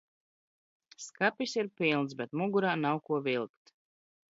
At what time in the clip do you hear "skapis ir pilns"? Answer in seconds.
1.03-2.19